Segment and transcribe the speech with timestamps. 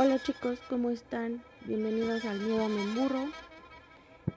[0.00, 1.42] Hola chicos, ¿cómo están?
[1.64, 3.32] Bienvenidos al Miedo Memburro.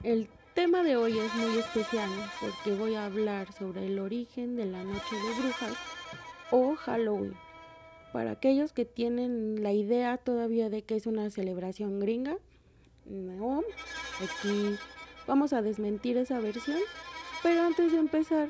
[0.02, 4.66] El tema de hoy es muy especial porque voy a hablar sobre el origen de
[4.66, 5.74] la Noche de Brujas
[6.50, 7.36] o Halloween.
[8.12, 12.38] Para aquellos que tienen la idea todavía de que es una celebración gringa,
[13.06, 13.62] no,
[14.20, 14.80] aquí
[15.28, 16.80] vamos a desmentir esa versión.
[17.44, 18.50] Pero antes de empezar,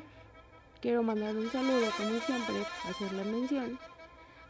[0.80, 2.54] quiero mandar un saludo, como siempre,
[2.88, 3.78] hacer la mención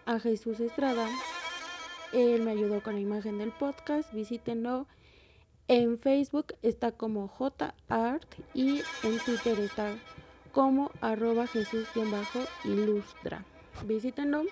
[0.07, 1.09] a Jesús Estrada.
[2.13, 4.87] Él me ayudó con la imagen del podcast, visítenlo.
[5.69, 9.95] En Facebook está como JArt y en Twitter está
[10.53, 13.45] como arroba Jesús-ilustra.
[13.87, 14.43] Visítenlo.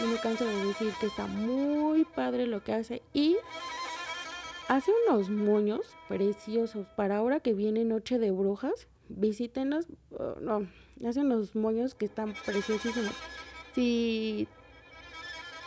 [0.00, 3.36] No me canso de decir que está muy padre lo que hace y
[4.68, 8.86] hace unos moños preciosos para ahora que viene Noche de Brujas.
[9.08, 10.68] Visítenos, uh, no,
[11.06, 13.12] hace unos moños que están preciosísimos.
[13.74, 14.46] Si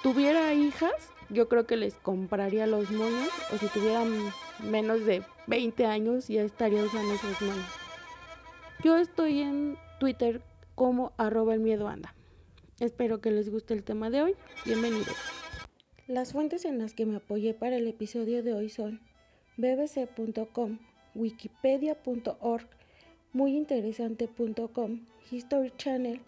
[0.02, 3.30] tuviera hijas, yo creo que les compraría los moños.
[3.54, 4.12] O si tuvieran
[4.70, 7.66] menos de 20 años, ya estaría usando esos moños.
[8.84, 10.42] Yo estoy en Twitter
[10.76, 11.92] como arroba el miedo.
[12.80, 14.36] Espero que les guste el tema de hoy.
[14.66, 15.16] Bienvenidos.
[16.08, 19.00] Las fuentes en las que me apoyé para el episodio de hoy son
[19.58, 20.80] bbc.com,
[21.16, 22.68] wikipedia.org,
[23.34, 26.22] muyinteresante.com, History Channel,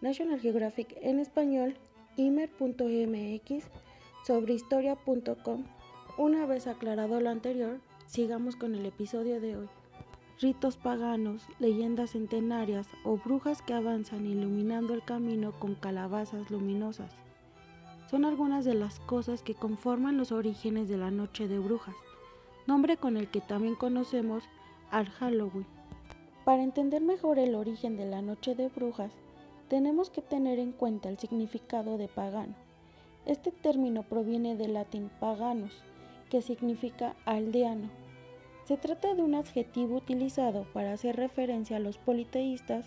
[0.00, 1.76] National Geographic en español,
[2.16, 3.64] imer.mx,
[4.28, 5.64] sobrehistoria.com.
[6.18, 9.68] Una vez aclarado lo anterior, sigamos con el episodio de hoy.
[10.38, 17.10] Ritos paganos, leyendas centenarias o brujas que avanzan iluminando el camino con calabazas luminosas
[18.10, 21.96] son algunas de las cosas que conforman los orígenes de la Noche de Brujas,
[22.66, 24.44] nombre con el que también conocemos
[24.90, 25.66] al Halloween.
[26.44, 29.12] Para entender mejor el origen de la Noche de Brujas,
[29.68, 32.67] tenemos que tener en cuenta el significado de pagano.
[33.28, 35.84] Este término proviene del latín paganos,
[36.30, 37.90] que significa aldeano.
[38.64, 42.86] Se trata de un adjetivo utilizado para hacer referencia a los politeístas,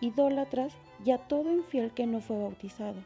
[0.00, 0.72] idólatras
[1.04, 3.04] y a todo infiel que no fue bautizado.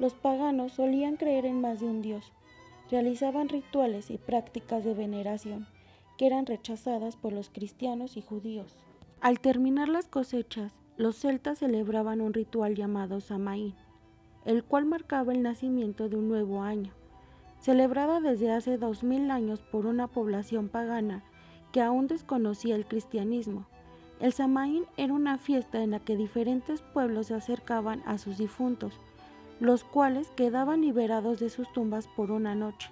[0.00, 2.32] Los paganos solían creer en más de un dios,
[2.90, 5.68] realizaban rituales y prácticas de veneración
[6.18, 8.76] que eran rechazadas por los cristianos y judíos.
[9.20, 13.74] Al terminar las cosechas, los celtas celebraban un ritual llamado Samaín,
[14.44, 16.92] el cual marcaba el nacimiento de un nuevo año,
[17.60, 21.22] celebrada desde hace dos mil años por una población pagana
[21.72, 23.66] que aún desconocía el cristianismo.
[24.20, 29.00] El Samaín era una fiesta en la que diferentes pueblos se acercaban a sus difuntos,
[29.58, 32.90] los cuales quedaban liberados de sus tumbas por una noche.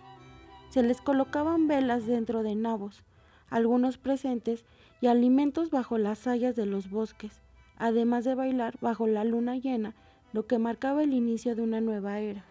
[0.70, 3.02] Se les colocaban velas dentro de nabos,
[3.48, 4.64] algunos presentes
[5.00, 7.42] y alimentos bajo las hayas de los bosques,
[7.76, 9.94] además de bailar bajo la luna llena,
[10.32, 12.44] lo que marcaba el inicio de una nueva era.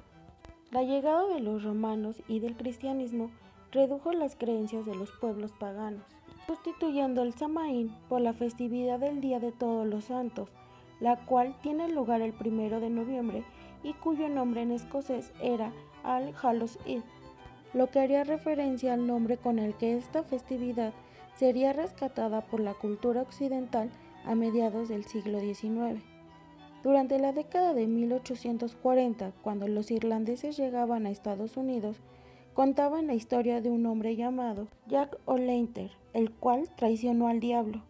[0.72, 3.32] La llegada de los romanos y del cristianismo
[3.72, 6.04] redujo las creencias de los pueblos paganos,
[6.46, 10.50] sustituyendo el Samaín por la festividad del Día de Todos los Santos,
[11.00, 13.44] la cual tiene lugar el primero de noviembre
[13.84, 15.72] y cuyo nombre en escocés era
[16.04, 17.04] Al Hallows Eve,
[17.74, 20.94] lo que haría referencia al nombre con el que esta festividad
[21.36, 23.90] sería rescatada por la cultura occidental
[24.26, 26.04] a mediados del siglo XIX.
[26.82, 31.98] Durante la década de 1840, cuando los irlandeses llegaban a Estados Unidos,
[32.54, 37.82] contaban la historia de un hombre llamado Jack O'Lantern, el cual traicionó al diablo,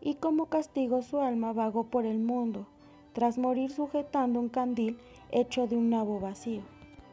[0.00, 2.68] y como castigo su alma vagó por el mundo,
[3.12, 4.98] tras morir sujetando un candil
[5.32, 6.62] hecho de un nabo vacío.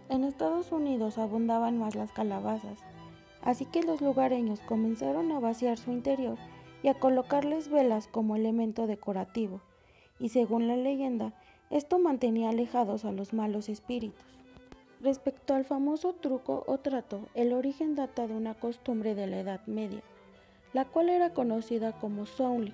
[0.09, 2.77] En Estados Unidos abundaban más las calabazas,
[3.41, 6.37] así que los lugareños comenzaron a vaciar su interior
[6.83, 9.61] y a colocarles velas como elemento decorativo,
[10.19, 11.33] y según la leyenda,
[11.69, 14.25] esto mantenía alejados a los malos espíritus.
[15.01, 19.61] Respecto al famoso truco o trato, el origen data de una costumbre de la Edad
[19.67, 20.01] Media,
[20.73, 22.73] la cual era conocida como Sowling,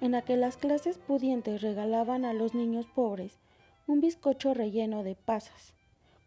[0.00, 3.38] en la que las clases pudientes regalaban a los niños pobres
[3.86, 5.72] un bizcocho relleno de pasas,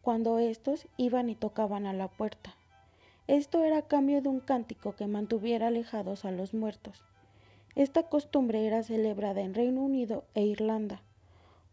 [0.02, 2.56] cuando éstos iban y tocaban a la puerta.
[3.28, 7.04] Esto era a cambio de un cántico que mantuviera alejados a los muertos.
[7.80, 11.02] Esta costumbre era celebrada en Reino Unido e Irlanda,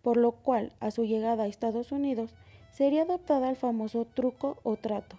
[0.03, 2.32] por lo cual a su llegada a Estados Unidos
[2.70, 5.17] sería adaptada al famoso truco o trato,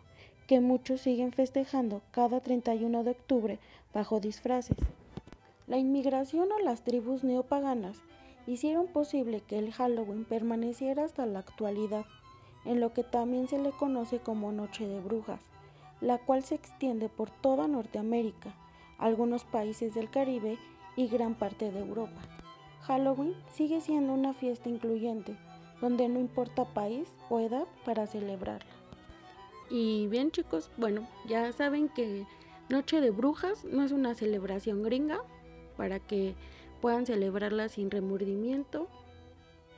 [0.47, 3.59] que muchos siguen festejando cada 31 de octubre
[3.93, 4.77] bajo disfraces.
[5.67, 7.97] La inmigración o las tribus neopaganas
[8.45, 12.05] hicieron posible que el Halloween permaneciera hasta la actualidad,
[12.63, 15.41] en lo que también se le conoce como Noche de Brujas,
[15.99, 18.55] la cual se extiende por toda Norteamérica,
[18.97, 20.57] algunos países del Caribe
[20.97, 22.19] y gran parte de Europa.
[22.81, 25.37] Halloween sigue siendo una fiesta incluyente,
[25.79, 28.71] donde no importa país o edad para celebrarla.
[29.69, 32.25] Y bien chicos, bueno, ya saben que
[32.69, 35.21] Noche de Brujas no es una celebración gringa
[35.77, 36.35] para que
[36.81, 38.87] puedan celebrarla sin remordimiento.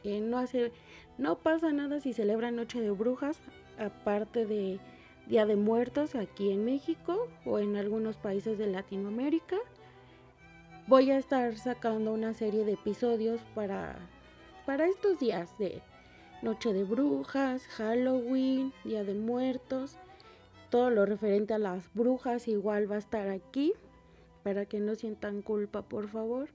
[0.04, 0.72] Eh, no, hace,
[1.18, 3.40] no pasa nada si celebran Noche de Brujas,
[3.78, 4.80] aparte de
[5.28, 9.58] Día de Muertos aquí en México o en algunos países de Latinoamérica.
[10.90, 13.96] Voy a estar sacando una serie de episodios para,
[14.66, 15.84] para estos días de
[16.42, 20.00] Noche de Brujas, Halloween, Día de Muertos.
[20.72, 23.74] Todo lo referente a las brujas igual va a estar aquí
[24.42, 26.50] para que no sientan culpa, por favor.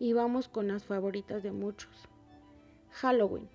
[0.00, 2.08] Y vamos con las favoritas de muchos.
[2.90, 3.48] Halloween.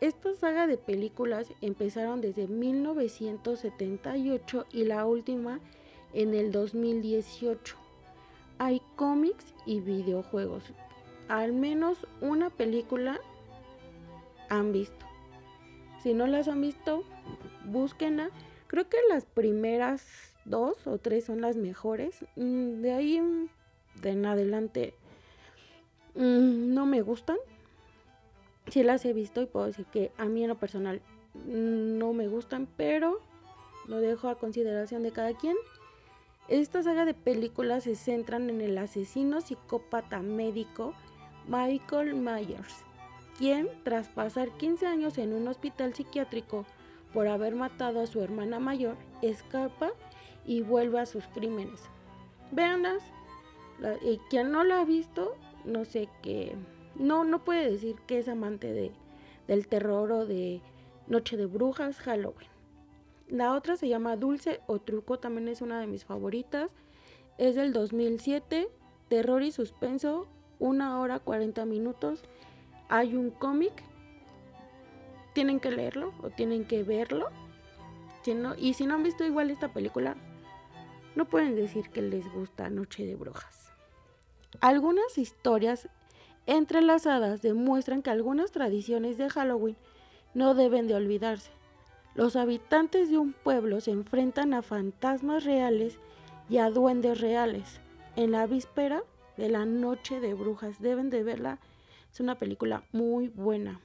[0.00, 5.58] Esta saga de películas empezaron desde 1978 y la última
[6.12, 7.87] en el 2018.
[8.58, 10.64] Hay cómics y videojuegos.
[11.28, 13.20] Al menos una película
[14.48, 15.06] han visto.
[16.02, 17.04] Si no las han visto,
[17.66, 18.30] búsquenla.
[18.66, 20.04] Creo que las primeras
[20.44, 22.24] dos o tres son las mejores.
[22.36, 23.16] Mm, de ahí
[24.02, 24.94] en adelante
[26.14, 27.36] mm, no me gustan
[28.70, 31.00] sí las he visto y puedo decir que a mí en lo personal
[31.34, 33.20] no me gustan, pero
[33.86, 35.56] lo dejo a consideración de cada quien.
[36.48, 40.94] Esta saga de películas se centran en el asesino psicópata médico
[41.46, 42.84] Michael Myers,
[43.36, 46.64] quien tras pasar 15 años en un hospital psiquiátrico
[47.12, 49.90] por haber matado a su hermana mayor, escapa
[50.46, 51.82] y vuelve a sus crímenes.
[52.50, 53.02] Véanlas,
[54.02, 56.56] y quien no la ha visto, no sé qué
[56.98, 58.90] no, no puede decir que es amante de,
[59.46, 60.60] del terror o de
[61.06, 62.48] Noche de Brujas, Halloween.
[63.28, 66.70] La otra se llama Dulce o Truco, también es una de mis favoritas.
[67.36, 68.68] Es del 2007,
[69.08, 70.26] terror y suspenso,
[70.58, 72.22] una hora 40 minutos.
[72.88, 73.72] Hay un cómic,
[75.34, 77.28] tienen que leerlo o tienen que verlo.
[78.58, 80.16] y si no han visto igual esta película,
[81.14, 83.72] no pueden decir que les gusta Noche de Brujas.
[84.60, 85.88] Algunas historias
[86.46, 89.76] entrelazadas demuestran que algunas tradiciones de Halloween
[90.34, 91.57] no deben de olvidarse.
[92.18, 96.00] Los habitantes de un pueblo se enfrentan a fantasmas reales
[96.50, 97.78] y a duendes reales
[98.16, 99.04] en la víspera
[99.36, 100.82] de la noche de brujas.
[100.82, 101.60] Deben de verla,
[102.12, 103.80] es una película muy buena.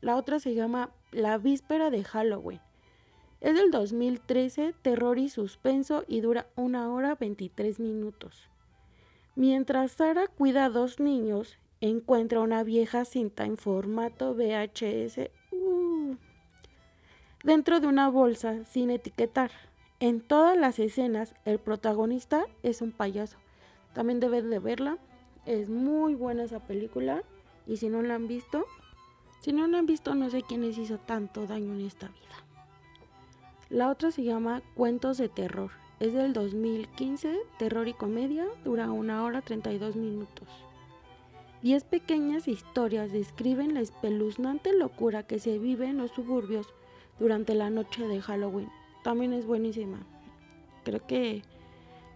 [0.00, 2.60] La otra se llama La víspera de Halloween.
[3.40, 8.48] Es del 2013, terror y suspenso y dura una hora 23 minutos.
[9.36, 15.30] Mientras Sara cuida a dos niños, encuentra una vieja cinta en formato VHS
[17.46, 19.52] dentro de una bolsa sin etiquetar.
[20.00, 23.38] En todas las escenas el protagonista es un payaso.
[23.94, 24.98] También deben de verla.
[25.46, 27.22] Es muy buena esa película.
[27.68, 28.66] Y si no la han visto,
[29.40, 32.44] si no la han visto no sé quién les hizo tanto daño en esta vida.
[33.70, 35.70] La otra se llama Cuentos de Terror.
[36.00, 40.48] Es del 2015, terror y comedia, dura una hora 32 minutos.
[41.62, 46.74] Diez pequeñas historias describen la espeluznante locura que se vive en los suburbios
[47.18, 48.68] durante la noche de Halloween.
[49.02, 49.98] También es buenísima.
[50.84, 51.42] Creo que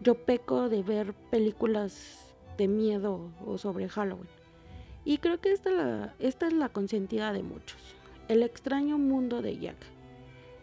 [0.01, 4.29] yo peco de ver películas de miedo o sobre Halloween.
[5.05, 7.79] Y creo que esta, esta es la consentida de muchos.
[8.29, 9.77] El extraño mundo de Jack.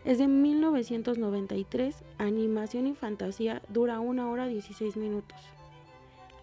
[0.06, 5.38] Es de 1993, animación y fantasía, dura una hora 16 minutos.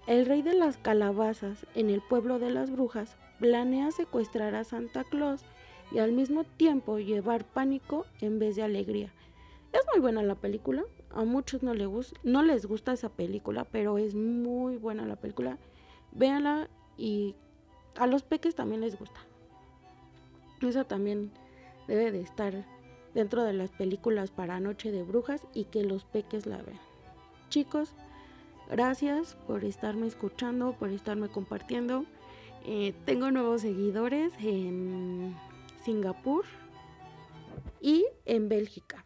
[0.07, 5.03] El rey de las calabazas en el pueblo de las brujas planea secuestrar a Santa
[5.05, 5.45] Claus
[5.95, 9.13] y al mismo tiempo llevar pánico en vez de alegría.
[9.73, 11.73] Es muy buena la película, a muchos no,
[12.23, 15.57] no les gusta esa película, pero es muy buena la película.
[16.13, 17.35] Véanla y
[17.97, 19.21] a los peques también les gusta.
[20.61, 21.31] Esa también
[21.89, 22.65] debe de estar
[23.15, 26.81] dentro de las películas para Noche de Brujas y que los peques la vean.
[27.49, 27.95] Chicos,
[28.71, 32.07] Gracias por estarme escuchando, por estarme compartiendo.
[32.65, 34.33] Eh, tengo nuevos seguidores
[35.85, 36.45] Singapur
[37.81, 39.05] y en Bélgica.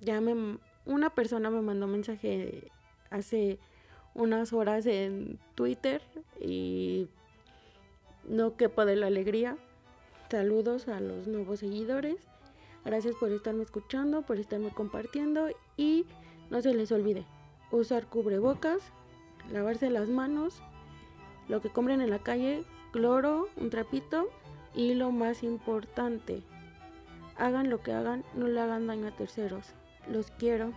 [0.00, 2.70] Ya me, una persona me mandó mensaje
[3.10, 3.58] hace
[4.14, 6.02] unas horas en Twitter
[6.40, 7.08] y
[8.26, 9.56] no quepo de la alegría.
[10.30, 12.16] Saludos a los nuevos seguidores.
[12.84, 16.06] Gracias por estarme escuchando, por estarme compartiendo y
[16.50, 17.24] no se les olvide,
[17.70, 18.80] usar cubrebocas,
[19.50, 20.60] lavarse las manos,
[21.48, 24.28] lo que compren en la calle, cloro, un trapito
[24.74, 26.42] y lo más importante,
[27.36, 29.74] hagan lo que hagan, no le hagan daño a terceros.
[30.08, 30.72] Los quiero.